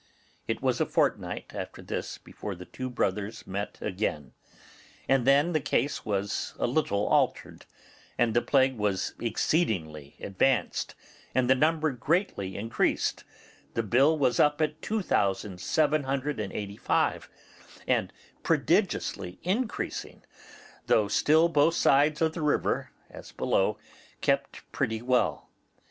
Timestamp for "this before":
1.83-2.55